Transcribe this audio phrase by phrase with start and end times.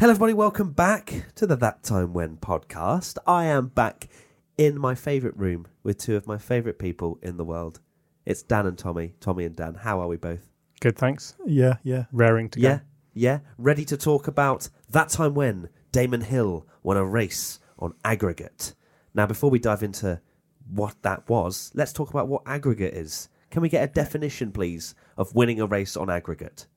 [0.00, 0.32] Hello, everybody.
[0.32, 3.18] Welcome back to the That Time When podcast.
[3.26, 4.08] I am back
[4.56, 7.80] in my favourite room with two of my favourite people in the world.
[8.24, 9.12] It's Dan and Tommy.
[9.20, 9.74] Tommy and Dan.
[9.74, 10.48] How are we both?
[10.80, 11.34] Good, thanks.
[11.44, 12.06] Yeah, yeah.
[12.12, 12.82] Raring to Yeah, go.
[13.12, 13.38] yeah.
[13.58, 18.74] Ready to talk about that time when Damon Hill won a race on aggregate.
[19.12, 20.22] Now, before we dive into
[20.66, 23.28] what that was, let's talk about what aggregate is.
[23.50, 26.68] Can we get a definition, please, of winning a race on aggregate?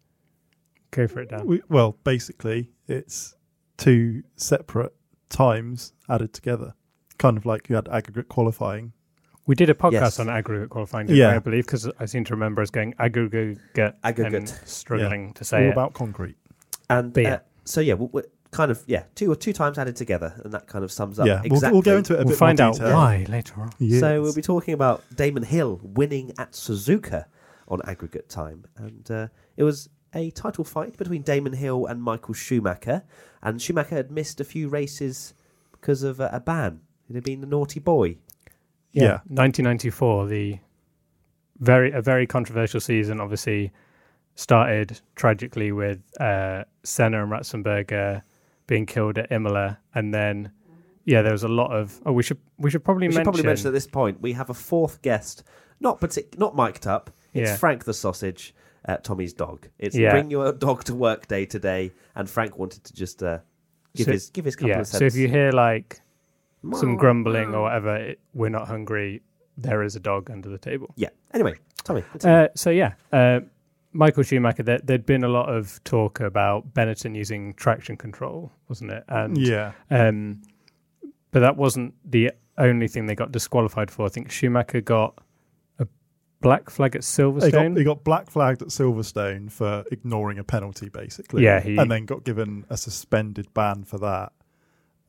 [0.93, 1.45] Go for it, Dan.
[1.45, 3.35] We, well, basically, it's
[3.77, 4.93] two separate
[5.29, 6.73] times added together.
[7.17, 8.93] Kind of like you had aggregate qualifying.
[9.45, 10.19] We did a podcast Yes.
[10.19, 11.31] on aggregate qualifying, didn't Yeah.
[11.31, 13.57] we, I believe, because I seem to remember us going aggregate,
[14.03, 14.33] Aggregate.
[14.35, 15.71] and struggling to all say it.
[15.71, 16.37] about concrete.
[16.89, 17.33] And But yeah.
[17.35, 20.53] uh, so, yeah, we we kind of, yeah, two or two times added together, and
[20.53, 22.59] that kind of sums up yeah, we'll, we'll go into it a we'll bit find
[22.59, 22.93] more out detail.
[22.95, 23.71] why later on.
[23.79, 23.99] Yes.
[23.99, 27.25] So we'll be talking about Damon Hill winning at Suzuka
[27.67, 32.33] on aggregate time, and uh, it was a title fight between Damon Hill and Michael
[32.33, 33.03] Schumacher,
[33.41, 35.33] and Schumacher had missed a few races
[35.71, 36.81] because of uh, a ban.
[37.09, 38.17] It had been a naughty boy.
[38.91, 39.19] Yeah.
[39.27, 40.59] 1994, the
[41.59, 43.19] very a very controversial season.
[43.19, 43.71] Obviously,
[44.35, 48.21] started tragically with uh, Senna and Ratzenberger
[48.67, 50.51] being killed at Imola, and then
[51.05, 51.99] yeah, there was a lot of.
[52.05, 53.31] Oh, we should we should probably We should mention.
[53.33, 55.43] probably mention at this point we have a fourth guest,
[55.79, 57.09] not partic- not mic'd up.
[57.33, 57.55] It's Yeah.
[57.57, 58.53] Frank the sausage,
[58.87, 59.67] uh, Tommy's dog.
[59.79, 60.11] It's Yeah.
[60.11, 63.39] bring your dog to work day today, and Frank wanted to just uh,
[63.95, 64.99] give So- his give his couple yeah, of cents.
[64.99, 65.99] so if you hear like
[66.73, 69.21] some grumbling or whatever, it, we're not hungry.
[69.57, 70.93] There is a dog under the table.
[70.95, 71.09] yeah.
[71.33, 72.01] Anyway, Tommy.
[72.11, 72.37] continue.
[72.37, 73.41] Uh, so yeah, uh,
[73.91, 74.63] Michael Schumacher.
[74.63, 79.03] There, there'd been a lot of talk about Benetton using traction control, wasn't it?
[79.07, 80.41] And yeah, um,
[81.31, 84.05] but that wasn't the only thing they got disqualified for.
[84.05, 85.22] I think Schumacher got a
[86.43, 87.51] black flag at he Silverstone.
[87.73, 91.43] got, he got black flagged at Silverstone for ignoring a penalty, basically.
[91.43, 94.33] Yeah, he- and then got given a suspended ban for that.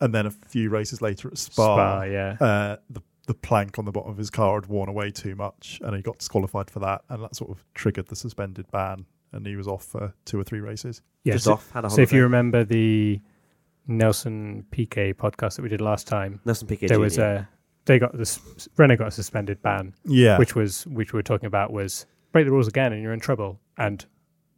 [0.00, 2.36] And then a few races later at Spa, Spa, yeah.
[2.40, 5.80] uh, the the plank on the bottom of his car had worn away too much,
[5.82, 9.46] and he got disqualified for that, and that sort of triggered the suspended ban, and
[9.46, 11.00] he was off for two or three races.
[11.22, 11.32] yeah.
[11.34, 11.70] just So, off.
[11.70, 13.20] Had a so if you remember the
[13.86, 17.02] Nelson Piquet podcast that we did last time, Nelson Piquet there Jr.
[17.02, 17.48] was a
[17.86, 18.40] they got this
[18.76, 19.94] Renault got a suspended ban.
[20.04, 23.12] Yeah, which was which we were talking about was break the rules again and you're
[23.12, 23.60] in trouble.
[23.78, 24.04] And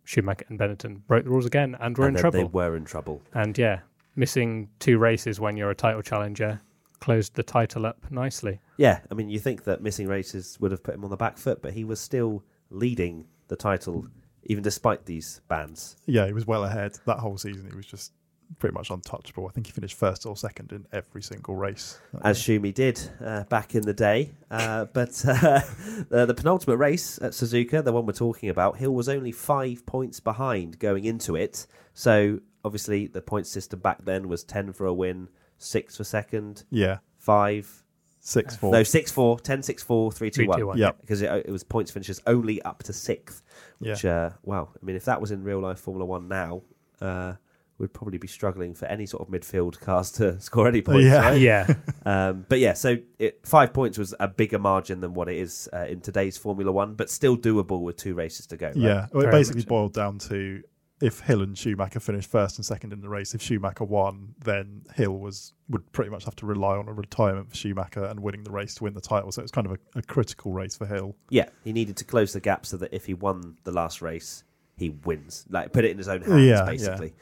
[0.04, 2.40] Schumacher and Benetton broke the rules again and we're and in trouble.
[2.40, 3.22] They were in trouble.
[3.34, 3.80] And yeah,
[4.14, 6.60] missing two races when you're a title challenger
[7.00, 8.60] closed the title up nicely.
[8.78, 11.36] Yeah, I mean, you think that missing races would have put him on the back
[11.36, 14.06] foot, but he was still leading the title
[14.44, 15.96] even despite these bans.
[16.06, 17.68] yeah, he was well ahead that whole season.
[17.68, 18.12] He was just
[18.58, 19.46] pretty much untouchable.
[19.48, 21.98] I think he finished first or second in every single race.
[22.22, 24.32] As Shumi did uh, back in the day.
[24.50, 25.60] Uh, but uh,
[26.08, 29.84] the, the penultimate race at Suzuka, the one we're talking about, Hill was only five
[29.86, 31.66] points behind going into it.
[31.94, 35.28] So obviously, the point system back then was 10 for a win,
[35.58, 37.84] 6 for second, yeah, 5.
[38.20, 38.72] six four.
[38.72, 40.66] No, 6 4, 10 6 4, 3 2 Three, 1.
[40.66, 40.78] one.
[40.78, 43.42] Yeah, Because it, it was points finishes only up to sixth.
[43.80, 43.92] yeah.
[43.92, 46.62] Which, uh, wow, I mean, if that was in real life Formula One now,
[47.00, 47.34] uh,
[47.78, 51.04] we'd probably be struggling for any sort of midfield cars to score any points.
[51.04, 51.20] Yeah.
[51.28, 51.40] right?
[51.40, 51.66] Yeah.
[52.06, 55.68] Um, but yeah, so it, five points was a bigger margin than what it is
[55.72, 58.68] uh, in today's Formula One, but still doable with two races to go.
[58.68, 58.76] right?
[58.76, 59.68] Yeah, well, it Very basically much so.
[59.70, 60.62] boiled down to
[61.00, 63.34] if Hill and Schumacher finished first and second in the race.
[63.34, 67.50] If Schumacher won, then Hill was would pretty much have to rely on a retirement
[67.50, 69.32] for Schumacher and winning the race to win the title.
[69.32, 71.16] So it was kind of a, a critical race for Hill.
[71.28, 74.44] Yeah, he needed to close the gap so that if he won the last race,
[74.76, 75.44] he wins.
[75.50, 77.14] Like put it in his own hands, Yeah, basically.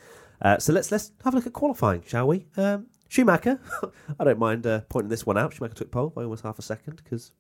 [0.45, 2.47] Uh, so let's let's have a look at qualifying, shall we?
[2.57, 3.59] Um, Schumacher,
[4.21, 5.55] I don't mind uh, pointing this one out.
[5.55, 7.33] Schumacher took pole by almost half a second because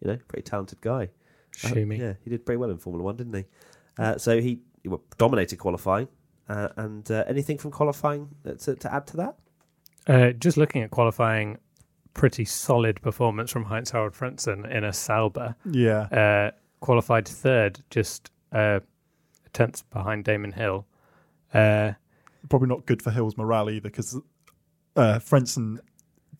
[0.00, 1.08] you know pretty talented guy.
[1.64, 1.98] Uh, Schumi.
[1.98, 3.44] yeah, he did pretty well in Formula One, didn't he?
[3.98, 6.08] Uh, so he, he dominated qualifying.
[6.48, 9.36] Uh, and uh, anything from qualifying uh, to, to add to that?
[10.06, 11.58] Uh, just looking at qualifying,
[12.14, 15.54] pretty solid performance from Heinz Harald Frentzen in a Sauber.
[15.70, 16.50] Yeah, Uh,
[16.80, 18.80] qualified third, just uh,
[19.44, 20.86] a tenth behind Damon Hill.
[22.48, 24.16] Probably not good for Hill's morale either because
[24.96, 25.78] uh, Frentzen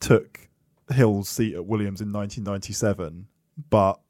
[0.01, 0.49] took
[0.93, 3.27] Hill's seat at Williams in 1997,
[3.71, 4.01] but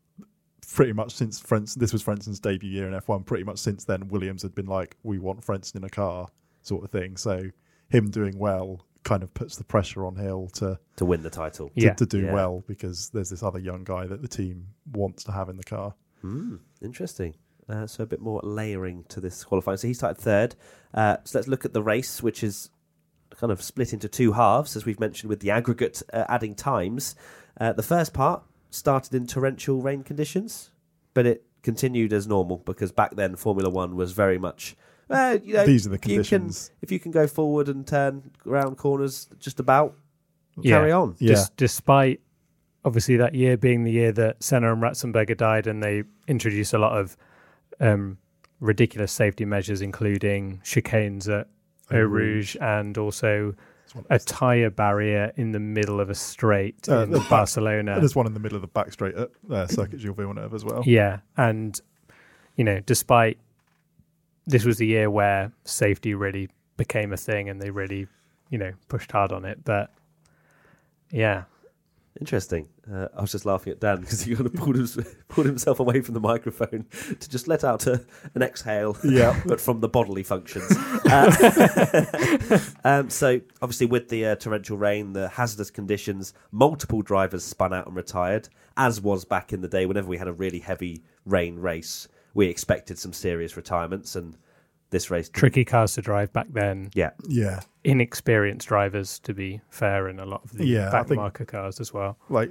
[0.75, 3.25] pretty much since Frentzen, this was Frentzen's debut year in F1.
[3.27, 6.29] Pretty much since then, Williams had been like, "We want Frentzen in a car,"
[6.63, 7.17] sort of thing.
[7.17, 7.51] So
[7.89, 11.69] him doing well kind of puts the pressure on Hill to to win the title.
[11.71, 11.95] to, Yeah.
[11.95, 12.35] to do Yeah.
[12.35, 15.65] well because there's this other young guy that the team wants to have in the
[15.65, 15.95] car.
[16.21, 17.35] Hmm, interesting.
[17.69, 19.77] Uh, so a bit more layering to this qualifying.
[19.77, 20.55] So he started third.
[20.95, 22.71] Uh, so let's look at the race, which is
[23.37, 27.15] kind of split into two halves, as we've mentioned, with the aggregate uh, adding times.
[27.61, 30.71] Uh, the first part started in torrential rain conditions,
[31.15, 34.75] but it continued as normal because back then Formula One was very much.
[35.11, 36.71] Uh, you know, These are the you can- conditions.
[36.83, 39.95] if you can go forward and turn around corners, just about
[40.61, 40.77] Yeah.
[40.77, 41.17] carry on.
[41.19, 42.21] Yeah, Just despite
[42.85, 46.79] obviously that year being the year that Senna and Ratzenberger died, and they introduced a
[46.79, 47.17] lot of
[47.81, 48.19] um,
[48.61, 51.47] ridiculous safety measures, including chicanes at
[51.91, 53.55] Eau Rouge and also
[54.11, 57.93] a tyre barrier in the middle of a straight Uh, in the back- Barcelona.
[57.95, 60.53] And there's one in the middle of the back straight at uh, Circuit Gilles Villeneuve
[60.53, 60.83] as well.
[60.85, 61.81] Yeah, and
[62.57, 63.39] you know, despite
[64.47, 68.07] this was the year where safety really became a thing, and they really,
[68.51, 69.65] you know, pushed hard on it.
[69.65, 69.91] But
[71.11, 71.45] yeah,
[72.21, 72.69] Interesting.
[72.93, 74.99] Uh, I was just laughing at Dan because he kind of pulled, his,
[75.29, 76.87] pulled himself away from the microphone
[77.21, 78.05] to just let out a,
[78.35, 79.39] an exhale, Yeah.
[79.47, 80.71] but from the bodily functions.
[81.05, 87.73] Uh, um, so, obviously, with the uh, torrential rain, the hazardous conditions, multiple drivers spun
[87.75, 89.87] out and retired, as was back in the day.
[89.87, 94.37] Whenever we had a really heavy rain race, we expected some serious retirements, and
[94.91, 95.29] this race.
[95.29, 96.91] tricky cars to drive back then.
[96.95, 97.11] Yeah.
[97.29, 101.45] Yeah, Inexperienced drivers, to be fair, in a lot of the Yeah, I back marker
[101.45, 102.17] cars as well.
[102.31, 102.51] like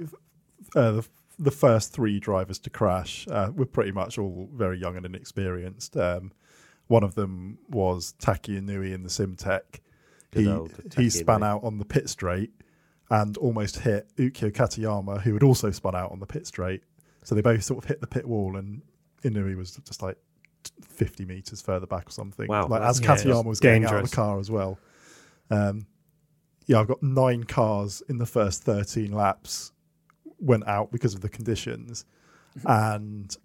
[0.74, 4.96] uh, the the first three drivers to crash uh, were pretty much all very young
[4.96, 5.96] and inexperienced.
[5.96, 6.32] Um,
[6.88, 9.80] one of them was Taki Inui in the Simtek.
[10.32, 12.50] Good He he spun out on the pit straight
[13.10, 16.82] and almost hit Ukyo Katayama, who had also spun out on the pit straight.
[17.22, 18.82] So they both sort of hit the pit wall, and
[19.22, 20.16] Inui was just like
[20.82, 22.48] 50 meters further back or something.
[22.48, 24.78] Wow, like as yeah, Katayama was getting out of the car as well.
[25.50, 25.86] Um,
[26.66, 29.72] yeah, I've got nine cars in the first 13 laps
[30.40, 32.04] went out because of the conditions.
[32.66, 33.36] and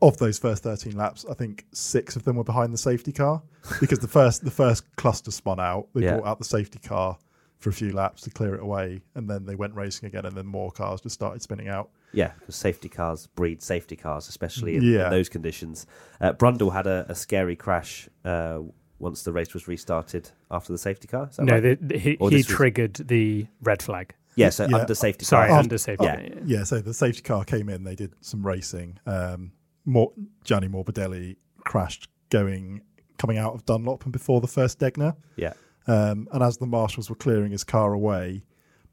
[0.00, 3.42] of those first 13 laps, I think six of them were behind the safety car
[3.80, 5.88] because the first the first cluster spun out.
[5.94, 6.16] They Yeah.
[6.18, 7.18] brought out the safety car
[7.58, 10.36] for a few laps to clear it away, and then they went racing again, and
[10.36, 11.90] then more cars just started spinning out.
[12.12, 15.86] Yeah, because safety cars breed safety cars, especially in, in those conditions.
[16.20, 18.60] Uh, Brundle had a, a scary crash uh,
[18.98, 21.28] once the race was restarted after the safety car.
[21.30, 21.62] Is that No, right?
[21.62, 24.14] the, the- he, he this was- triggered the red flag.
[24.36, 24.76] Yeah, so Yeah.
[24.76, 25.58] under safety Sorry, car.
[25.58, 26.04] under safety.
[26.04, 26.20] yeah.
[26.20, 26.34] yeah.
[26.44, 27.82] Yeah, so the safety car came in.
[27.84, 28.98] They did some racing.
[29.06, 29.52] Um,
[29.84, 30.12] Mor-
[30.44, 32.82] Gianni Morbidelli crashed going
[33.18, 35.16] coming out of Dunlop and before the first Degner.
[35.36, 35.54] Yeah,
[35.86, 38.42] Um, and as the marshals were clearing his car away,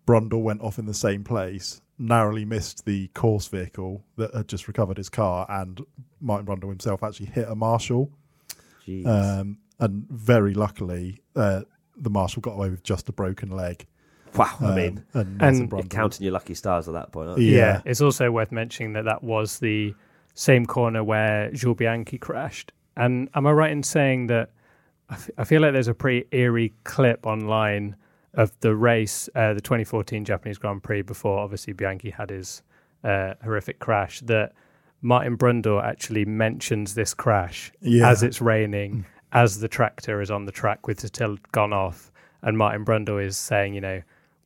[0.07, 4.67] Brundle went off in the same place, narrowly missed the course vehicle that had just
[4.67, 5.81] recovered his car, and
[6.21, 8.11] Martin Brundle himself actually hit a marshal.
[8.87, 9.05] Jeez.
[9.07, 11.61] Um, and very luckily, uh,
[11.97, 13.85] the marshal got away with just a broken leg.
[14.35, 17.29] Wow, I Um, mean, and, and you're counting your lucky stars at that point.
[17.29, 17.51] Aren't you?
[17.55, 17.57] Yeah.
[17.57, 17.81] Yeah.
[17.85, 19.93] it's also worth mentioning that that was the
[20.33, 22.71] same corner where Jules Bianchi crashed.
[22.97, 24.49] And am I right in saying that
[25.09, 27.95] I, f- I feel like there's a pretty eerie clip online
[28.33, 32.63] of the race, uh, the 2014 Japanese Grand Prix, before obviously Bianchi had his
[33.03, 34.53] uh, horrific crash, that
[35.01, 38.09] Martin Brundle actually mentions this crash Yeah.
[38.09, 42.11] as it's raining, as the tractor is on the track with Sutil gone off.
[42.41, 44.01] And Martin Brundle is saying, you know,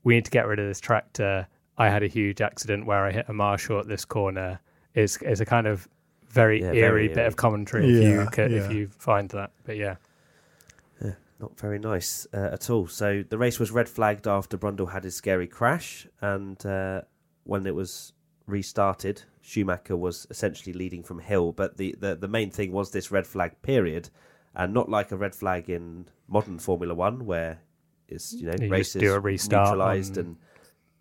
[0.08, 1.46] we need to get rid of this tractor.
[1.78, 4.62] I had a huge accident where I hit a marshal at this corner.
[4.96, 5.86] Is is a kind of
[6.30, 9.52] very Yeah, eerie very bit of commentary if you Yeah, if you find that.
[9.66, 9.98] But yeah,
[11.40, 12.88] Not very nice uh, at all.
[12.88, 17.02] So the race was red flagged after Brundle had his scary crash, and uh,
[17.44, 18.14] when it was
[18.46, 21.52] restarted, Schumacher was essentially leading from Hill.
[21.52, 24.10] But the, the, the main thing was this red flag period,
[24.56, 27.60] and not like a red flag in modern Formula One where
[28.08, 30.36] it's you know You just do a restart neutralized on and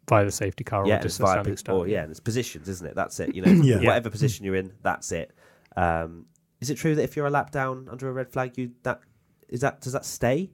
[0.06, 1.78] by the safety car yeah, or just it's via standing po- start.
[1.78, 2.94] or, yeah, and it's positions, isn't it?
[2.94, 3.34] That's it.
[3.34, 3.78] You know, Yeah.
[3.78, 5.32] whatever position you're in, that's it.
[5.76, 6.26] Um,
[6.60, 9.00] is it true that if you're a lap down under a red flag, you that
[9.48, 10.50] is that does that stay?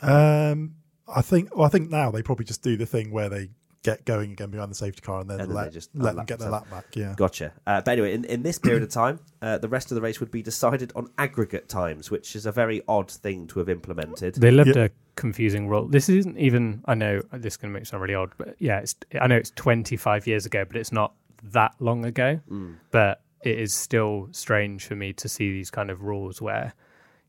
[0.00, 0.74] Um,
[1.08, 1.54] I think.
[1.56, 3.50] Well, I think now they probably just do the thing where they
[3.82, 6.14] get going again behind the safety car and then, And then they let, just let
[6.14, 6.94] them get their lap back.
[6.94, 7.14] Yeah.
[7.16, 7.52] Gotcha.
[7.66, 10.20] Uh, but anyway, in, in this period of time, uh, the rest of the race
[10.20, 14.36] would be decided on aggregate times, which is a very odd thing to have implemented.
[14.36, 14.84] They lived Yeah.
[14.84, 15.86] a confusing rule.
[15.88, 16.82] This isn't even.
[16.86, 18.94] I know this is going to make it sound really odd, but yeah, it's.
[19.20, 21.14] I know it's 25 years ago, but it's not
[21.44, 22.40] that long ago.
[22.50, 22.76] Mm.
[22.90, 26.74] But it is still strange for me to see these kind of rules where,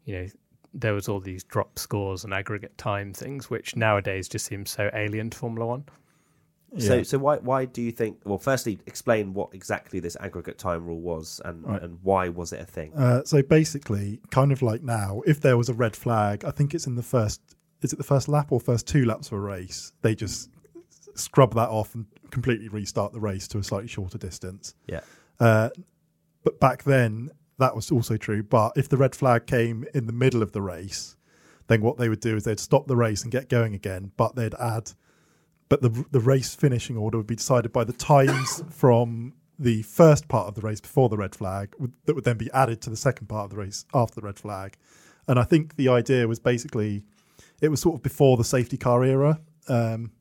[0.06, 0.28] you know,
[0.74, 4.90] there was all these drop scores and aggregate time things, which nowadays just seems so
[4.94, 5.86] alien to Formula One.
[6.80, 8.22] So, so why why do you think?
[8.26, 11.84] Well, firstly, explain what exactly this aggregate time rule was, and Right.
[11.84, 12.94] and why was it a thing?
[12.96, 16.74] Uh, so basically, kind of like now, if there was a red flag, I think
[16.74, 17.42] it's in the first,
[17.84, 19.92] is it the first lap or first two laps of a race?
[20.02, 20.50] They just
[21.16, 24.74] scrub that off and completely restart the race to a slightly shorter distance.
[24.88, 25.02] Yeah.
[25.40, 25.70] Uh,
[26.44, 28.42] but back then, that was also true.
[28.42, 31.16] But if the red flag came in the middle of the race,
[31.68, 34.36] then what they would do is they'd stop the race and get going again, but
[34.36, 34.92] they'd add,
[35.70, 40.28] but the the race finishing order would be decided by the times from the first
[40.28, 42.90] part of the race before the red flag would, that would then be added to
[42.90, 44.76] the second part of the race after the red flag.
[45.28, 47.06] And I think the idea was basically
[47.62, 49.40] it was sort of before the safety car era.
[49.68, 50.12] Um,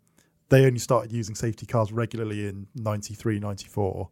[0.49, 4.11] they only started using safety cars regularly in 93, 94.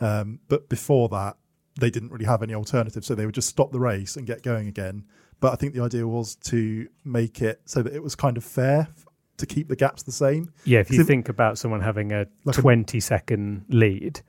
[0.00, 1.36] Um, but before that,
[1.78, 3.04] they didn't really have any alternative.
[3.04, 5.04] So they would just stop the race and get going again.
[5.40, 8.44] But I think the idea was to make it so that it was kind of
[8.44, 8.88] fair
[9.36, 10.50] to keep the gaps the same.
[10.64, 14.22] Yeah, if you So- think about someone having a Like a- 20 second lead,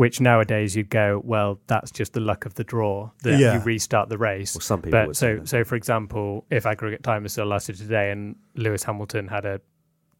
[0.00, 3.52] which nowadays you'd go, well, that's just the luck of the draw that Yeah.
[3.52, 4.54] you restart the race.
[4.54, 7.76] Well, some people But would so, so for example, if aggregate time is still lasted
[7.76, 9.60] today and Lewis Hamilton had a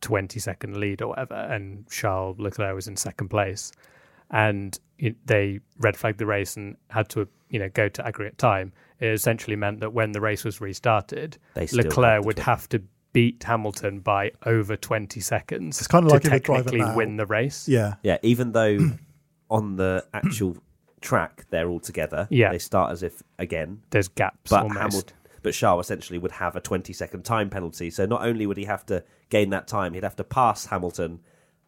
[0.03, 3.73] 20 second lead or whatever, and Charles Leclerc was in second place,
[4.31, 4.79] and
[5.25, 9.07] they red flagged the race and had to, you know, go to aggregate time, it
[9.07, 12.69] essentially meant that when the race was restarted, They still Leclerc the would twen- have
[12.69, 12.83] to
[13.15, 17.25] beat Hamilton by over 20 seconds It's kind of to like if technically win the
[17.25, 17.67] race.
[17.67, 17.95] Yeah.
[18.03, 18.79] Yeah, even though
[19.51, 20.57] on the actual
[21.01, 22.53] track they're all together, Yeah.
[22.53, 24.79] they start as if again, There's gaps but almost.
[24.79, 27.91] Hamilton, but Charles essentially would have a twenty second time penalty.
[27.91, 31.21] So not only would he have to gain that time, he'd have to pass Hamilton,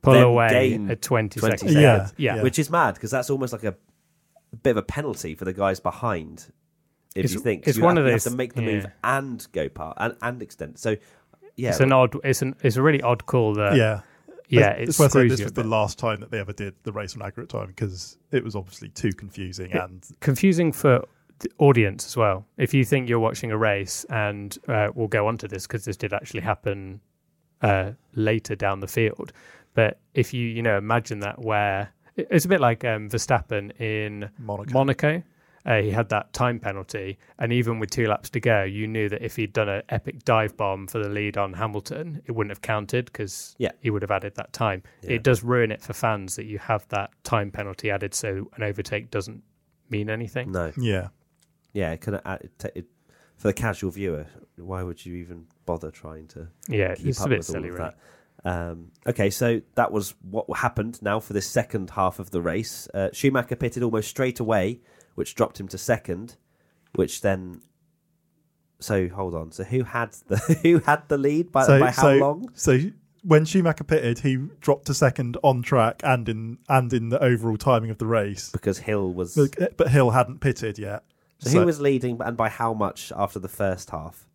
[0.03, 1.73] Pull then away gain at 20, 20 seconds.
[1.75, 2.15] seconds.
[2.19, 2.37] Yeah.
[2.37, 2.43] Yeah.
[2.43, 3.75] which is mad because that's almost like a,
[4.53, 6.47] a bit of a penalty for the guys behind.
[7.15, 8.55] If It's- you think 'cause it's you one have, of you have those- to make
[8.55, 8.91] the move yeah.
[9.19, 10.79] and go part and, and extend.
[10.79, 10.97] So
[11.57, 12.15] yeah, It's an odd.
[12.25, 12.57] It's an.
[12.63, 13.55] It's a really odd call.
[13.55, 14.01] That yeah.
[14.61, 14.71] Yeah.
[14.71, 17.23] it's, worth saying this was the last time that they ever did the race on
[17.23, 21.05] aggregate time because it was obviously too confusing and confusing for
[21.41, 22.47] the audience as well.
[22.57, 25.85] If you think you're watching a race, and uh, we'll go on to this because
[25.85, 27.01] this did actually happen
[27.63, 29.33] uh, later down the field.
[29.75, 34.29] But if you you know imagine that where it's a bit like um, Verstappen in
[34.39, 34.73] Monaco.
[34.73, 35.23] Monaco.
[35.65, 39.09] Uh, he had that time penalty, and even with two laps to go, you knew
[39.09, 42.51] that if he'd done an epic dive bomb for the lead on Hamilton, it wouldn't
[42.51, 43.71] have counted because Yeah.
[43.81, 44.83] he would have added that time.
[45.03, 45.13] Yeah.
[45.13, 48.63] It does ruin it for fans that you have that time penalty added, so an
[48.65, 49.43] overtake doesn't
[49.89, 50.51] mean anything.
[50.51, 51.09] no, yeah.
[51.73, 52.87] yeah, it kind of it, ta- it,
[53.37, 54.27] for the casual viewer.
[54.57, 57.69] Why would you even bother trying to Yeah, keep it's up a bit with silly,
[57.71, 57.91] all of really.
[57.91, 57.99] that.
[58.45, 62.89] Um, okay, so that was what happened now for this second half of the race.
[62.93, 64.81] Uh, Schumacher pitted almost straight away,
[65.15, 66.37] which dropped him to second,
[66.95, 67.63] which then.
[68.81, 69.53] So hold on.
[69.53, 72.51] So who had the who had the lead by, so, by how so, long?
[72.55, 72.79] So
[73.23, 77.57] when Schumacher pitted, he dropped to second on track and in and in the overall
[77.57, 78.51] timing of the race.
[78.51, 79.35] Because Hill was.
[79.37, 81.05] But, but Hill hadn't pitted yet.
[81.39, 84.27] So who was leading and by how much after the first half?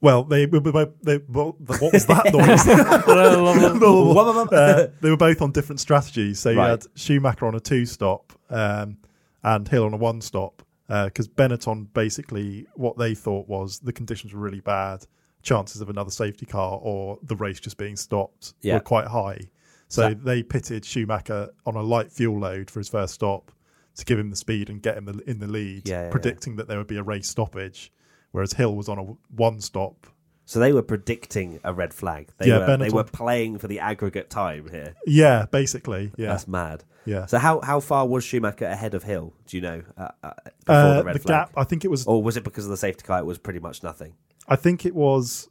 [0.00, 0.90] Well, they were both.
[1.00, 2.66] They, well, what was that noise?
[4.52, 6.40] uh, they were both on different strategies.
[6.40, 6.70] So you Right.
[6.70, 8.96] had Schumacher on a two stop um,
[9.42, 10.62] and Hill on a one stop.
[10.88, 15.06] Uh, because Benetton basically, what they thought was the conditions were really bad.
[15.42, 18.74] Chances of another safety car or the race just being stopped Yeah.
[18.74, 19.40] were quite high.
[19.88, 23.50] So That- they pitted Schumacher on a light fuel load for his first stop
[23.96, 26.10] to give him the speed and get him the, in the lead, yeah, yeah.
[26.10, 27.92] predicting that there would be a race stoppage.
[28.32, 29.02] Whereas Hill was on a
[29.34, 30.06] one stop
[30.52, 32.28] So they were predicting a red flag.
[32.36, 34.94] They Yeah, were they were playing for the aggregate time here.
[35.06, 36.12] Yeah, basically.
[36.18, 36.84] Yeah, That's mad.
[37.06, 37.24] yeah.
[37.24, 39.32] So how how far was Schumacher ahead of Hill?
[39.46, 39.82] Do you know?
[39.96, 40.32] Uh, uh,
[40.66, 41.52] before Uh, the the, flag, gap.
[41.56, 42.06] I think it was.
[42.06, 43.18] or was it because of the safety car?
[43.18, 44.12] It was pretty much nothing.
[44.46, 45.48] I think it was.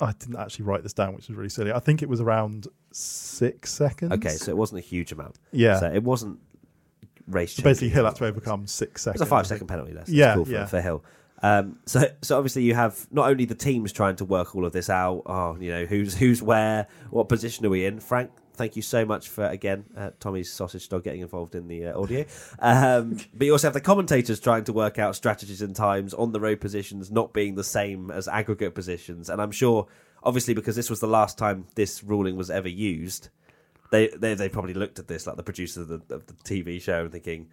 [0.00, 1.70] I didn't actually write this down, which was really silly.
[1.72, 4.12] I think it was around six seconds.
[4.14, 5.38] Okay, so it wasn't a huge amount.
[5.52, 5.78] yeah.
[5.78, 6.40] So it wasn't
[7.28, 7.54] race.
[7.54, 7.90] So basically.
[7.90, 9.20] Hill had to overcome six It seconds.
[9.20, 9.92] was a five second penalty.
[9.92, 10.66] That's Yeah, cool for, yeah.
[10.66, 11.04] for Hill.
[11.42, 14.72] Um, so, so obviously you have not only the teams trying to work all of
[14.72, 15.22] this out.
[15.26, 18.00] Oh, you know who's who's where, what position are we in?
[18.00, 21.86] Frank, thank you so much for again uh, Tommy's sausage dog getting involved in the
[21.86, 22.24] uh, audio.
[22.58, 26.32] Um, but you also have the commentators trying to work out strategies and times on
[26.32, 29.30] the road positions not being the same as aggregate positions.
[29.30, 29.86] And I'm sure,
[30.22, 33.28] obviously, because this was the last time this ruling was ever used,
[33.92, 36.82] they they, they probably looked at this like the producers of the, of the TV
[36.82, 37.48] show and thinking,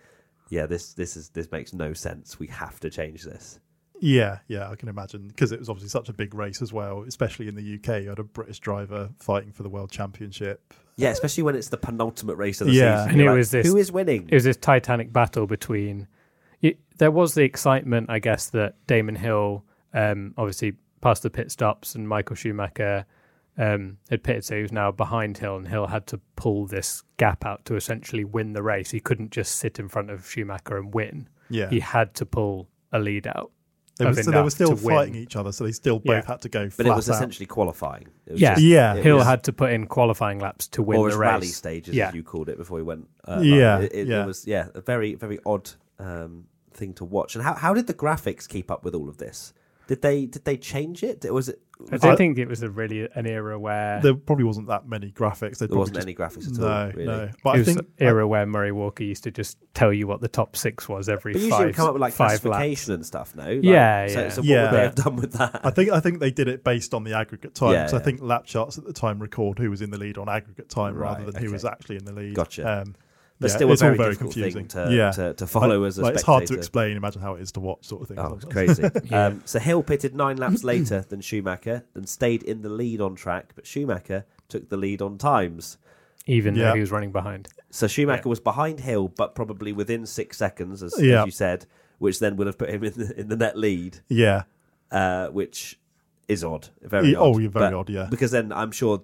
[0.49, 2.39] yeah, this this is this makes no sense.
[2.39, 3.59] We have to change this.
[4.01, 7.03] Yeah, yeah, I can imagine because it was obviously such a big race as well,
[7.07, 8.03] especially in the UK.
[8.03, 10.73] You had a British driver fighting for the world championship.
[10.97, 12.97] Yeah, especially when it's the penultimate race of the Yeah.
[13.03, 13.09] season.
[13.11, 14.27] And You're it like, was this- who is winning?
[14.29, 16.07] It was this titanic battle between.
[16.61, 21.51] It, there was the excitement, I guess, that Damon Hill um, obviously passed the pit
[21.51, 23.05] stops and Michael Schumacher
[23.57, 27.03] um, had pitted, so he was now behind Hill, and Hill had to pull this
[27.15, 28.91] gap out to essentially win the race.
[28.91, 31.29] He couldn't just sit in front of Schumacher and win.
[31.49, 33.51] Yeah, He had to pull a lead out.
[33.97, 34.95] They were, so they were still to win.
[34.95, 36.27] fighting each other, so they still both Yeah.
[36.27, 36.69] had to go.
[36.75, 37.15] But it was out.
[37.15, 38.07] essentially qualifying.
[38.25, 38.53] It was Yeah.
[38.55, 38.95] just- Yeah.
[38.95, 41.29] it Hill was- had to put in qualifying laps to win or the race.
[41.31, 42.09] rally stages, Yeah.
[42.09, 43.07] as you called it before we went.
[43.25, 43.79] Uh, Yeah.
[43.79, 44.23] It, it, yeah.
[44.23, 47.35] it was yeah, a very very odd um, thing to watch.
[47.35, 49.53] And how how did the graphics keep up with all of this?
[49.87, 51.31] Did they did they change it?
[51.31, 54.45] Was it I don't I- think it was a really an era where There probably
[54.45, 55.57] wasn't that many graphics.
[55.59, 56.67] They'd there wasn't probably any graphics at just, all?
[56.69, 57.05] no, really?
[57.05, 57.29] no.
[57.43, 60.07] But it I was think an era where Murray Walker used to just tell you
[60.07, 62.43] what the top six was every But usually five, it come up with like five
[62.45, 62.87] laps.
[62.89, 63.35] and stuff.
[63.35, 64.29] No, Like, Yeah, So, yeah.
[64.29, 64.61] so what Yeah.
[64.63, 65.61] would they have done with that?
[65.63, 67.73] I think I think they did it based on the aggregate time.
[67.73, 70.17] Yeah, because I think lap charts at the time record who was in the lead
[70.17, 72.35] on aggregate time Right, rather than who was actually in the lead.
[72.35, 72.81] Gotcha.
[72.83, 72.95] Um,
[73.39, 74.67] but yeah, still, a it's all very, very difficult confusing.
[74.67, 76.15] thing to, yeah, to, to follow as a like, spectator.
[76.19, 76.97] it's hard to explain.
[76.97, 78.19] Imagine how it is to watch, sort of thing.
[78.19, 78.83] Oh, it's crazy.
[79.05, 79.25] Yeah.
[79.27, 83.15] um, so Hill pitted nine laps later than Schumacher and stayed in the lead on
[83.15, 85.77] track, but Schumacher took the lead on times.
[86.27, 86.69] even Yeah.
[86.69, 87.49] though he was running behind.
[87.71, 88.29] So Schumacher Yeah.
[88.29, 91.21] was behind Hill, but probably within six seconds, as, Yeah.
[91.21, 91.65] as you said,
[91.99, 94.43] which then would have put him in the, in the net lead, Yeah.
[94.91, 95.77] uh, which
[96.27, 96.69] is odd.
[96.81, 97.35] Very Yeah, odd.
[97.35, 97.89] oh, yeah, very But- odd.
[97.89, 98.07] Yeah.
[98.09, 99.03] Because then I'm sure,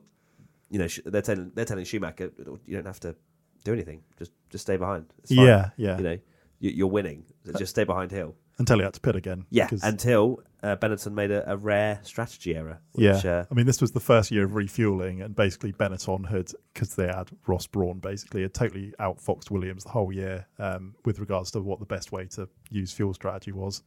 [0.71, 2.31] you know, they're telling they're telling Schumacher
[2.65, 3.15] you don't have to
[3.63, 4.01] do anything.
[4.17, 5.05] Just just stay behind.
[5.19, 5.45] It's fine.
[5.45, 5.69] Yeah.
[5.77, 5.97] Yeah.
[5.97, 6.17] You know,
[6.59, 7.25] you, you're winning.
[7.45, 8.35] So just stay behind Hill.
[8.57, 9.45] Until he had to pit again.
[9.49, 12.79] Yeah, because- until uh, Benetton made a, a rare strategy error.
[12.95, 13.15] yeah.
[13.15, 16.51] Which, uh, I mean, this was the first year of refueling, and basically Benetton had
[16.73, 21.17] because they had Ross Brawn basically had totally outfoxed Williams the whole year um, with
[21.19, 23.81] regards to what the best way to use fuel strategy was.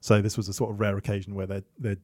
[0.00, 1.96] So this was a sort of rare occasion where they they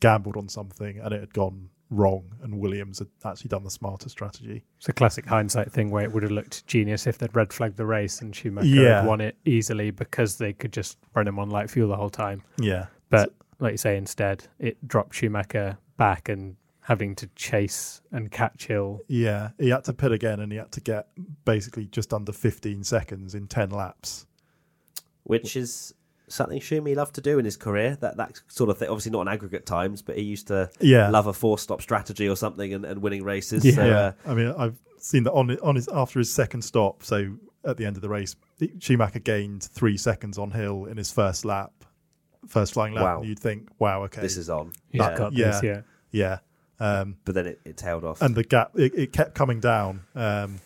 [0.00, 4.08] gambled on something and it had gone wrong, and Williams had actually done the smarter
[4.08, 4.64] strategy.
[4.78, 7.76] It's a classic hindsight thing where it would have looked genius if they'd red flagged
[7.76, 9.00] the race and Schumacher Yeah.
[9.00, 12.10] had won it easily because they could just run him on light fuel the whole
[12.10, 12.42] time.
[12.58, 12.86] Yeah.
[13.08, 18.66] But like you say, instead it dropped Schumacher back and having to chase and catch
[18.66, 19.00] Hill.
[19.08, 21.08] Yeah, he had to pit again, and he had to get
[21.44, 24.26] basically just under 15 seconds in 10 laps.
[25.24, 25.92] which is
[26.28, 27.96] something Schumi loved to do in his career.
[28.00, 28.88] That that sort of thing.
[28.88, 32.28] Obviously not on aggregate times, but he used to Yeah, love a four stop strategy
[32.28, 33.64] or something and, and winning races.
[33.64, 33.72] Yeah.
[33.74, 37.02] So, uh, I mean, I've seen that on on his after his second stop.
[37.02, 38.36] So at the end of the race,
[38.78, 41.72] Schumacher gained three seconds on Hill in his first lap,
[42.46, 43.04] first flying lap.
[43.04, 43.18] Wow.
[43.18, 44.72] And you'd think, wow, okay, this is on.
[44.90, 45.28] He's Yeah.
[45.32, 45.50] yeah.
[45.50, 45.80] this, yeah.
[46.10, 46.38] yeah.
[46.78, 48.20] Um, But then it, it tailed off.
[48.20, 50.60] and the gap it, it kept coming down, um,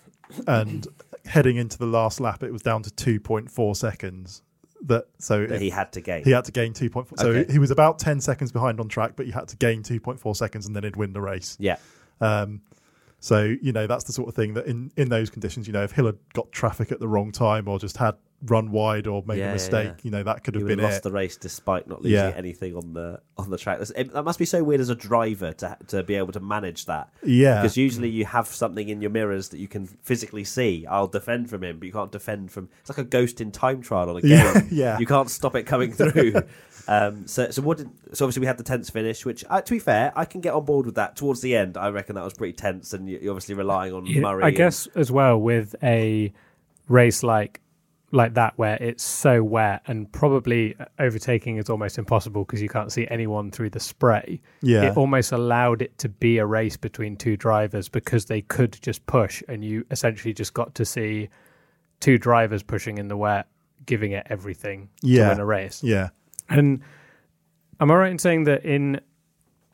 [0.46, 0.86] and
[1.24, 4.42] heading into the last lap, it was down to 2.4 seconds.
[4.86, 6.24] That so that he had to gain.
[6.24, 7.18] He had to gain 2.4.
[7.18, 7.52] So Okay.
[7.52, 10.66] he was about 10 seconds behind on track, but he had to gain 2.4 seconds
[10.66, 11.56] and then he'd win the race.
[11.60, 11.76] yeah.
[12.20, 12.62] Um,
[13.18, 15.82] so, you know, that's the sort of thing that in, in those conditions, you know,
[15.84, 18.14] if Hill had got traffic at the wrong time or just had
[18.46, 19.94] run wide or made Yeah, a mistake, yeah.
[20.02, 21.02] you know, that could have would been lost it.
[21.02, 22.32] the race despite not losing Yeah.
[22.34, 23.78] anything on the on the track.
[23.78, 26.40] That's, it, that must be so weird as a driver to to be able to
[26.40, 27.10] manage that.
[27.22, 27.60] yeah.
[27.60, 30.86] Because usually you have something in your mirrors that you can physically see.
[30.86, 32.70] I'll defend from him, but you can't defend from.
[32.80, 34.30] It's like a ghost in time trial on a game.
[34.30, 34.98] Yeah, yeah.
[34.98, 36.34] You can't stop it coming through.
[36.88, 37.76] um, so, so what?
[37.78, 40.40] Did, so obviously we had the tense finish, which, uh, to be fair, I can
[40.40, 41.14] get on board with that.
[41.16, 44.06] Towards the end, I reckon that was pretty tense, and you- you're obviously relying on
[44.06, 44.44] Yeah, Murray.
[44.44, 46.32] I and- guess as well with a
[46.88, 47.60] race like
[48.12, 52.90] like that where it's so wet and probably overtaking is almost impossible because you can't
[52.90, 54.40] see anyone through the spray.
[54.62, 54.82] yeah.
[54.90, 59.06] It almost allowed it to be a race between two drivers because they could just
[59.06, 61.28] push and you essentially just got to see
[62.00, 63.46] two drivers pushing in the wet,
[63.86, 65.24] giving it everything Yeah.
[65.24, 65.82] to win a race.
[65.84, 66.08] yeah.
[66.48, 66.80] And
[67.80, 69.00] am I right in saying that in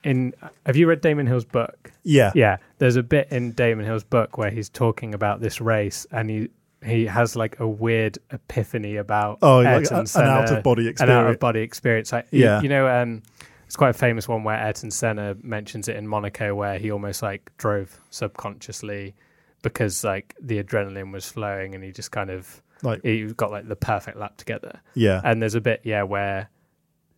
[0.04, 0.34] in
[0.66, 1.90] have you read Damon Hill's book?
[2.04, 2.30] Yeah.
[2.34, 6.28] Yeah, there's a bit in Damon Hill's book where he's talking about this race, and
[6.30, 6.48] he
[6.84, 11.00] he has like a weird epiphany about Oh, like an out of body experience.
[11.00, 12.12] an out of body experience.
[12.12, 12.60] Like, you- Yeah.
[12.60, 13.22] you, know, um,
[13.66, 17.22] it's quite a famous one where Ayrton Senna mentions it in Monaco, where he almost
[17.22, 19.14] like drove subconsciously
[19.62, 23.66] because like the adrenaline was flowing, and he just kind of Like, he got like
[23.68, 24.80] the perfect lap together.
[24.94, 25.20] yeah.
[25.24, 26.50] And there's a bit, yeah, where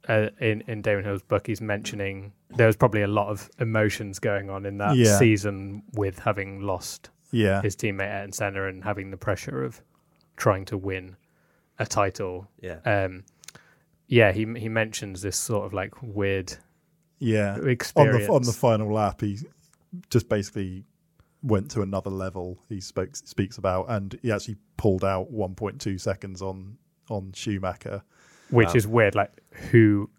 [0.09, 4.19] uh, in in Damon Hill's book, he's mentioning there was probably a lot of emotions
[4.19, 5.19] going on in that Yeah.
[5.19, 7.63] season with having lost yeah.
[7.63, 9.81] his teammate Ayrton Senna and having the pressure of
[10.37, 11.17] trying to win
[11.79, 12.49] a title.
[12.61, 13.25] yeah, Um,
[14.07, 16.57] yeah, he he mentions this sort of like weird
[17.19, 17.57] Yeah.
[17.57, 19.39] On the, on the final lap, he
[20.11, 20.85] just basically
[21.43, 26.43] went to another level he spoke, speaks about, and he actually pulled out 1.2 seconds
[26.43, 26.77] on,
[27.11, 28.03] on Schumacher.
[28.51, 28.75] which Wow.
[28.75, 29.15] is weird.
[29.15, 29.31] Like
[29.71, 30.11] who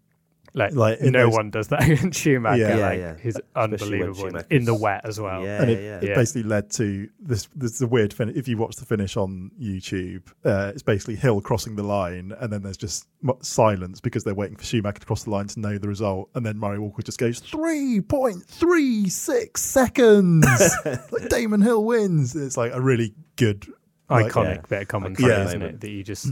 [0.52, 2.58] Like, Like, no those- one does that in Schumacher.
[2.60, 2.76] Yeah.
[2.76, 3.16] Yeah, like, yeah.
[3.22, 5.44] He's unbelievable in, the wet as well.
[5.44, 6.10] Yeah, and it, yeah.
[6.10, 7.48] it basically led to this.
[7.54, 8.36] This is a weird finish.
[8.36, 12.52] If you watch the finish on YouTube, uh, it's basically Hill crossing the line, and
[12.52, 13.06] then there's just
[13.42, 16.44] silence because they're waiting for Schumacher to cross the line to know the result, and
[16.44, 20.46] then Murray Walker just goes three point three six seconds.
[20.84, 22.34] like Damon Hill wins.
[22.34, 23.66] It's like a really good.
[24.08, 24.62] Like, iconic yeah.
[24.68, 25.44] bit of commentary, Yeah.
[25.44, 25.80] isn't it?
[25.80, 26.26] That you just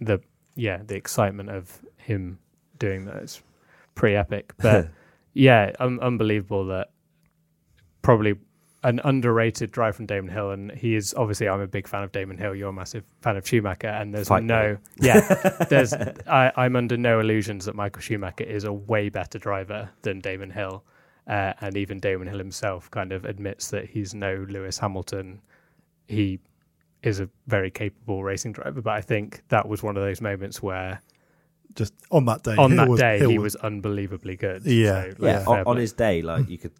[0.00, 0.20] the
[0.54, 2.38] yeah the excitement of him
[2.78, 3.42] doing that is
[3.94, 4.52] pretty epic.
[4.62, 4.88] But
[5.34, 6.88] yeah, un- unbelievable that
[8.02, 8.34] probably
[8.84, 12.12] an underrated drive from Damon Hill, and he is obviously I'm a big fan of
[12.12, 12.54] Damon Hill.
[12.54, 15.20] You're a massive fan of Schumacher, and there's Fight no yeah
[15.68, 20.20] there's I, I'm under no illusions that Michael Schumacher is a way better driver than
[20.20, 20.84] Damon Hill.
[21.26, 25.42] Uh, and even Damon Hill himself kind of admits that he's no Lewis Hamilton.
[26.06, 26.38] He
[27.02, 30.62] is a very capable racing driver, but I think that was one of those moments
[30.62, 31.02] where
[31.74, 34.64] Just on that day, on Hill that was- day Hill he was unbelievably good.
[34.64, 36.72] Yeah, So, like, yeah, on, on his day, like you could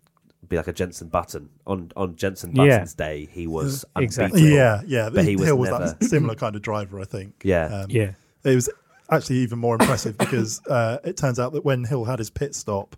[0.49, 1.51] be like a Jensen Button.
[1.67, 2.65] On on Jensen Yeah.
[2.69, 4.53] Button's day, he was Exactly.
[4.55, 5.11] Yeah, yeah.
[5.11, 7.35] But he was Hill was never- that similar kind of driver, I think.
[7.45, 7.67] Yeah.
[7.67, 8.13] Um, yeah,
[8.45, 8.69] It was
[9.11, 12.55] actually even more impressive because uh, it turns out that when Hill had his pit
[12.55, 12.97] stop,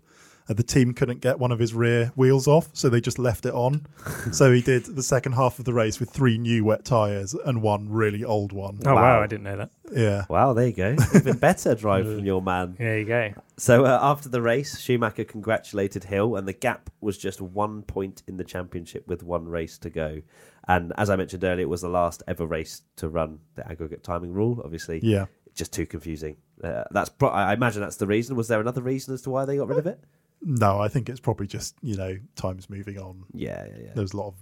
[0.49, 3.45] uh, the team couldn't get one of his rear wheels off, so they just left
[3.45, 3.85] it on.
[4.31, 7.61] so he did the second half of the race with three new wet tyres and
[7.61, 8.79] one really old one.
[8.85, 9.01] oh wow.
[9.01, 9.21] Wow.
[9.23, 9.69] I didn't know that.
[9.93, 10.25] Yeah.
[10.29, 10.95] Wow, there you go.
[11.15, 12.75] Even better drive from your man.
[12.77, 13.33] There you go.
[13.57, 18.23] So uh, after the race, Schumacher congratulated Hill, and the gap was just one point
[18.27, 20.21] in the championship with one race to go.
[20.67, 24.03] And as I mentioned earlier, it was the last ever race to run the aggregate
[24.03, 24.61] timing rule.
[24.63, 25.25] Obviously, Yeah.
[25.55, 26.37] just too confusing.
[26.63, 28.35] Uh, that's pro- I imagine that's the reason.
[28.35, 29.99] Was there another reason as to why they got rid of it?
[30.41, 33.23] No, I think it's probably just, you know, time's moving on.
[33.33, 33.91] Yeah, yeah, yeah.
[33.93, 34.35] There was a lot of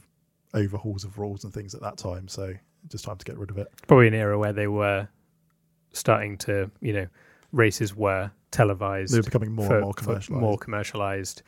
[0.53, 2.53] overhauls of rules and things at that time, so
[2.88, 3.67] just time to get rid of it.
[3.88, 5.07] Probably an era where they were
[5.93, 7.07] starting to, you know,
[7.51, 9.13] races were televised.
[9.13, 10.29] They're becoming more for- and more commercialised.
[10.39, 11.41] more commercialized.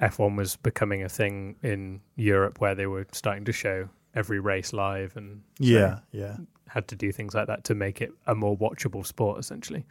[0.00, 4.72] F1 was becoming a thing in Europe where they were starting to show every race
[4.72, 6.36] live and so yeah, yeah.
[6.68, 9.84] had to do things like that to make it a more watchable sport essentially.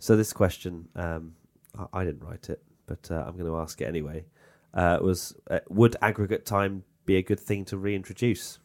[0.00, 1.34] So this question, um,
[1.78, 4.24] I, I didn't write it, but uh, I'm going to ask it anyway.
[4.72, 8.58] Uh, was uh, would aggregate time be a good thing to reintroduce?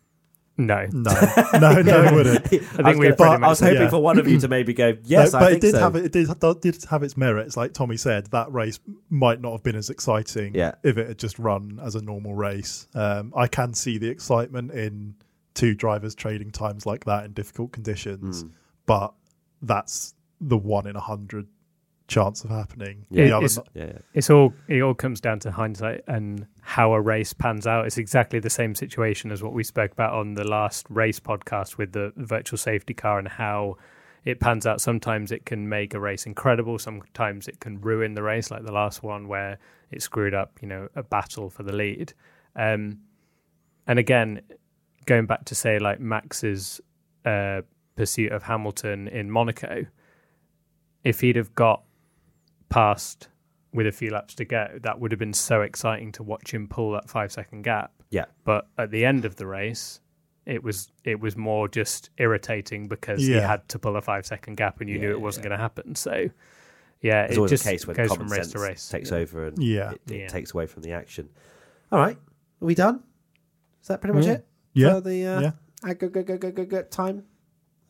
[0.58, 0.88] No.
[0.92, 1.12] No,
[1.54, 2.46] no, no, it wouldn't.
[2.46, 3.90] I think was we gonna- pretty I was hoping yeah.
[3.90, 5.32] for one of you to maybe go yes.
[5.32, 5.80] No, I but think it did so.
[5.80, 7.56] have it did, did have its merits.
[7.56, 8.80] Like Tommy said, that race
[9.10, 10.74] might not have been as exciting Yeah.
[10.84, 12.88] if it had just run as a normal race.
[12.94, 15.16] Um, I can see the excitement in
[15.54, 18.52] two drivers trading times like that in difficult conditions, Mm.
[18.86, 19.14] but
[19.62, 21.48] that's the one in a hundred
[22.10, 23.06] chance of happening.
[23.10, 23.26] Yeah.
[23.30, 23.98] The It's- Yeah, yeah.
[24.14, 27.86] It's all it all comes down to hindsight and how a race pans out.
[27.86, 31.78] It's exactly the same situation as what we spoke about on the last race podcast
[31.78, 33.78] with the virtual safety car and how
[34.26, 34.82] it pans out.
[34.82, 36.78] Sometimes it can make a race incredible.
[36.78, 39.58] Sometimes it can ruin the race, like the last one where
[39.92, 42.14] it screwed up, you know, a battle for the lead.
[42.56, 43.00] Um,
[43.88, 44.42] and again,
[45.06, 46.82] going back to say like Max's
[47.26, 47.62] uh,
[47.96, 49.86] pursuit of Hamilton in Monaco,
[51.04, 51.84] if he'd have got
[52.70, 53.28] past
[53.74, 56.68] with a few laps to go, that would have been so exciting to watch him
[56.68, 57.92] pull that five second gap.
[58.10, 58.26] Yeah.
[58.44, 60.00] But at the end of the race,
[60.46, 64.56] it was it was more just irritating because he had to pull a five second
[64.58, 65.50] gap and you Yeah, knew it wasn't yeah.
[65.50, 65.96] going to happen.
[65.96, 66.30] So
[67.02, 68.90] yeah, It's it always just a case when goes common from race sense to race.
[68.90, 69.18] takes Yeah.
[69.18, 69.92] over and Yeah.
[69.92, 70.28] it, it Yeah.
[70.28, 71.30] takes away from the action.
[71.92, 73.04] All right, are we done?
[73.82, 74.46] Is that pretty much it?
[74.74, 74.88] Yeah.
[74.88, 75.52] it Yeah, for the uh, yeah.
[75.84, 77.26] aggregate time?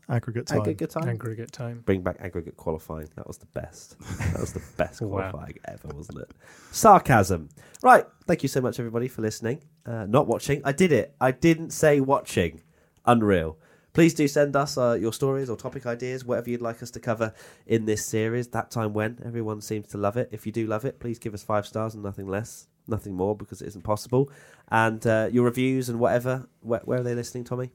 [0.09, 0.59] Aggregate time.
[0.61, 1.07] Aggregate time.
[1.09, 1.81] Aggregate time.
[1.85, 3.09] Bring back aggregate qualifying.
[3.15, 3.95] That was the best.
[4.33, 5.29] That was the best Wow.
[5.29, 6.31] qualifying ever, wasn't it?
[6.71, 7.49] Sarcasm.
[7.83, 8.05] Right.
[8.25, 9.61] Thank you so much, everybody, for listening.
[9.85, 10.61] Uh, not watching.
[10.65, 11.15] I did it.
[11.21, 12.61] I didn't say watching.
[13.05, 13.57] Unreal.
[13.93, 16.99] Please do send us uh, your stories or topic ideas, whatever you'd like us to
[16.99, 17.33] cover
[17.65, 18.47] in this series.
[18.49, 20.29] That time when everyone seems to love it.
[20.31, 23.35] If you do love it, please give us five stars and nothing less, nothing more,
[23.35, 24.31] because it isn't possible.
[24.69, 26.47] And uh, your reviews and whatever.
[26.61, 27.71] Where, where are they listening, Tommy?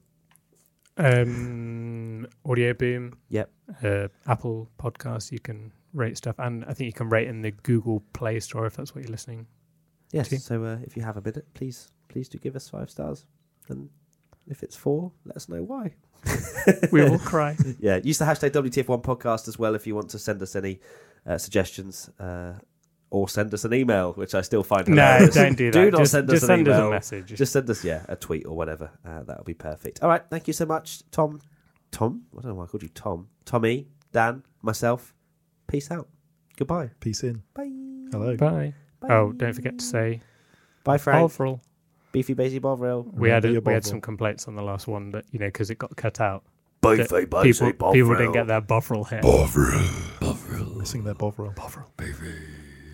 [0.96, 3.18] Um, Audio Boom.
[3.28, 3.50] Yep.
[3.82, 5.32] Uh, Apple Podcasts.
[5.32, 8.66] You can rate stuff, and I think you can rate in the Google Play Store
[8.66, 9.46] if that's what you're listening.
[10.12, 10.28] Yes.
[10.28, 10.38] Two.
[10.38, 13.24] So uh, if you have a minute, please, please do give us five stars.
[13.68, 13.88] And
[14.46, 15.94] if it's four, let us know why.
[16.92, 17.56] We will cry.
[17.78, 20.80] yeah, use the hashtag WTF1 podcast as well if you want to send us any
[21.26, 22.54] uh, suggestions uh,
[23.14, 25.34] or send us an email, which I still find no, hilarious.
[25.36, 25.80] don't do that.
[25.80, 27.26] Do not just send us just an send us a message.
[27.28, 28.90] Just send us, yeah, a tweet or whatever.
[29.06, 30.02] Uh, that'll be perfect.
[30.02, 31.40] All right, thank you so much, Tom.
[31.92, 32.22] Tom?
[32.36, 33.28] I don't know why I called you Tom.
[33.44, 35.14] Tommy, Dan, myself.
[35.68, 36.08] Peace out.
[36.56, 36.90] Goodbye.
[36.98, 37.44] Peace in.
[37.54, 37.70] Bye.
[38.10, 38.36] Hello.
[38.36, 38.74] Bye.
[38.98, 39.14] Bye.
[39.14, 40.20] Oh, don't forget to say
[40.82, 41.20] Bye, Frank.
[41.20, 41.60] Bovril.
[42.10, 43.06] Beefy Basie Bovril.
[43.12, 45.46] We had a, your we had some complaints on the last one that you know
[45.46, 46.44] because it got cut out.
[46.82, 49.22] Beefy People people didn't get their Bovril hit.
[49.22, 49.80] Bovril.
[50.20, 50.76] Bovril.
[50.76, 51.54] missing their Bovril.